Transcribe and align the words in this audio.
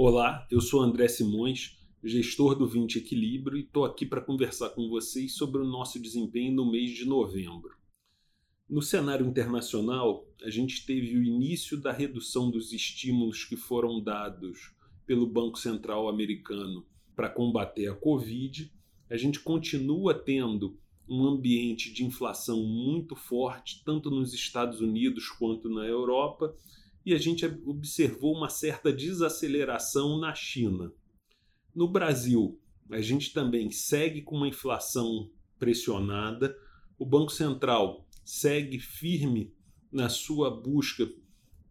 Olá, 0.00 0.46
eu 0.48 0.60
sou 0.60 0.80
André 0.80 1.08
Simões, 1.08 1.76
gestor 2.04 2.54
do 2.54 2.68
20 2.68 2.98
Equilíbrio, 2.98 3.58
e 3.58 3.62
estou 3.62 3.84
aqui 3.84 4.06
para 4.06 4.20
conversar 4.20 4.68
com 4.68 4.88
vocês 4.88 5.34
sobre 5.34 5.60
o 5.60 5.64
nosso 5.64 6.00
desempenho 6.00 6.54
no 6.54 6.70
mês 6.70 6.92
de 6.92 7.04
novembro. 7.04 7.74
No 8.70 8.80
cenário 8.80 9.26
internacional, 9.26 10.24
a 10.44 10.50
gente 10.50 10.86
teve 10.86 11.18
o 11.18 11.24
início 11.24 11.76
da 11.76 11.90
redução 11.90 12.48
dos 12.48 12.72
estímulos 12.72 13.42
que 13.42 13.56
foram 13.56 14.00
dados 14.00 14.72
pelo 15.04 15.26
Banco 15.26 15.58
Central 15.58 16.08
americano 16.08 16.86
para 17.16 17.28
combater 17.28 17.88
a 17.88 17.94
Covid. 17.96 18.72
A 19.10 19.16
gente 19.16 19.40
continua 19.40 20.14
tendo 20.14 20.78
um 21.08 21.26
ambiente 21.26 21.92
de 21.92 22.04
inflação 22.04 22.62
muito 22.62 23.16
forte, 23.16 23.82
tanto 23.84 24.12
nos 24.12 24.32
Estados 24.32 24.80
Unidos 24.80 25.28
quanto 25.28 25.68
na 25.68 25.84
Europa, 25.84 26.54
e 27.08 27.14
a 27.14 27.18
gente 27.18 27.46
observou 27.64 28.36
uma 28.36 28.50
certa 28.50 28.92
desaceleração 28.92 30.20
na 30.20 30.34
China. 30.34 30.92
No 31.74 31.88
Brasil, 31.88 32.60
a 32.90 33.00
gente 33.00 33.32
também 33.32 33.70
segue 33.70 34.20
com 34.20 34.36
uma 34.36 34.46
inflação 34.46 35.30
pressionada, 35.58 36.54
o 36.98 37.06
Banco 37.06 37.32
Central 37.32 38.06
segue 38.22 38.78
firme 38.78 39.54
na 39.90 40.10
sua 40.10 40.50
busca 40.50 41.10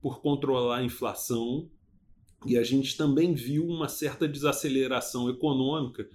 por 0.00 0.22
controlar 0.22 0.78
a 0.78 0.84
inflação 0.84 1.70
e 2.46 2.56
a 2.56 2.62
gente 2.62 2.96
também 2.96 3.34
viu 3.34 3.66
uma 3.66 3.88
certa 3.88 4.26
desaceleração 4.26 5.28
econômica 5.28 6.08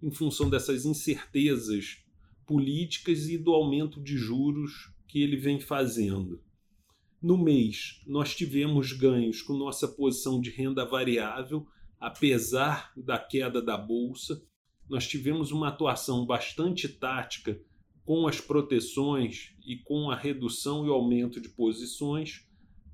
em 0.00 0.12
função 0.12 0.48
dessas 0.48 0.84
incertezas 0.84 2.04
políticas 2.46 3.28
e 3.28 3.36
do 3.36 3.50
aumento 3.50 4.00
de 4.00 4.16
juros 4.16 4.92
que 5.08 5.20
ele 5.20 5.36
vem 5.36 5.58
fazendo. 5.58 6.40
No 7.20 7.36
mês, 7.36 8.00
nós 8.06 8.32
tivemos 8.36 8.92
ganhos 8.92 9.42
com 9.42 9.52
nossa 9.54 9.88
posição 9.88 10.40
de 10.40 10.50
renda 10.50 10.84
variável, 10.84 11.66
apesar 11.98 12.92
da 12.96 13.18
queda 13.18 13.60
da 13.60 13.76
bolsa. 13.76 14.40
Nós 14.88 15.04
tivemos 15.08 15.50
uma 15.50 15.66
atuação 15.66 16.24
bastante 16.24 16.88
tática 16.88 17.60
com 18.04 18.28
as 18.28 18.40
proteções 18.40 19.52
e 19.66 19.76
com 19.76 20.12
a 20.12 20.16
redução 20.16 20.86
e 20.86 20.90
aumento 20.90 21.40
de 21.40 21.48
posições. 21.48 22.46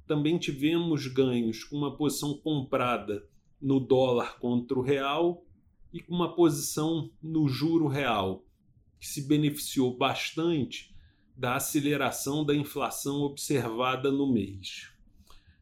Também 0.06 0.38
tivemos 0.38 1.06
ganhos 1.06 1.62
com 1.62 1.76
uma 1.76 1.94
posição 1.94 2.32
comprada 2.38 3.28
no 3.60 3.78
dólar 3.78 4.38
contra 4.38 4.78
o 4.78 4.82
real 4.82 5.44
e 5.92 6.00
com 6.00 6.14
uma 6.14 6.34
posição 6.34 7.10
no 7.22 7.46
juro 7.46 7.88
real, 7.88 8.42
que 8.98 9.06
se 9.06 9.28
beneficiou 9.28 9.94
bastante 9.94 10.93
da 11.36 11.56
aceleração 11.56 12.44
da 12.44 12.54
inflação 12.54 13.22
observada 13.22 14.10
no 14.10 14.32
mês. 14.32 14.88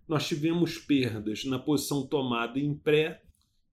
Nós 0.07 0.29
tivemos 0.29 0.77
perdas 0.79 1.45
na 1.45 1.59
posição 1.59 2.07
tomada 2.07 2.59
em 2.59 2.75
pré 2.75 3.23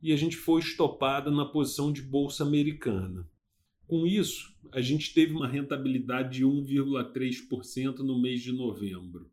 e 0.02 0.14
a 0.14 0.16
gente 0.16 0.38
foi 0.38 0.62
estopado 0.62 1.30
na 1.30 1.46
posição 1.46 1.92
de 1.92 2.02
bolsa 2.02 2.44
americana. 2.44 3.28
Com 3.86 4.06
isso, 4.06 4.56
a 4.72 4.80
gente 4.80 5.14
teve 5.14 5.34
uma 5.34 5.48
rentabilidade 5.48 6.38
de 6.38 6.46
1,3% 6.46 7.98
no 8.00 8.22
mês 8.22 8.42
de 8.42 8.52
novembro. 8.52 9.30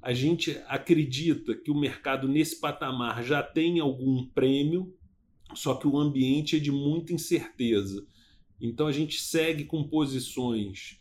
A 0.00 0.14
gente 0.14 0.52
acredita 0.68 1.54
que 1.54 1.70
o 1.70 1.78
mercado 1.78 2.28
nesse 2.28 2.60
patamar 2.60 3.22
já 3.24 3.42
tem 3.42 3.80
algum 3.80 4.24
prêmio, 4.28 4.96
só 5.54 5.74
que 5.74 5.86
o 5.86 5.98
ambiente 5.98 6.56
é 6.56 6.58
de 6.60 6.70
muita 6.70 7.12
incerteza. 7.12 8.06
Então 8.60 8.86
a 8.86 8.92
gente 8.92 9.20
segue 9.20 9.64
com 9.64 9.82
posições 9.88 10.97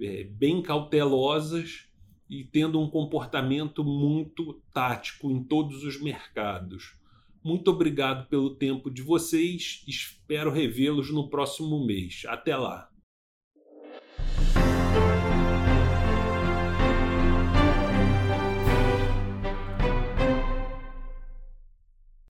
é, 0.00 0.24
bem 0.24 0.62
cautelosas 0.62 1.86
e 2.28 2.44
tendo 2.44 2.80
um 2.80 2.88
comportamento 2.88 3.84
muito 3.84 4.62
tático 4.72 5.30
em 5.30 5.42
todos 5.42 5.82
os 5.84 6.00
mercados. 6.00 6.94
Muito 7.42 7.70
obrigado 7.70 8.28
pelo 8.28 8.54
tempo 8.54 8.90
de 8.90 9.02
vocês. 9.02 9.82
Espero 9.88 10.50
revê-los 10.50 11.10
no 11.10 11.28
próximo 11.28 11.84
mês. 11.84 12.22
Até 12.26 12.56
lá. 12.56 12.90